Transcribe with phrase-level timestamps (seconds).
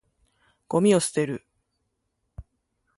[0.67, 1.45] ゴミを捨てる。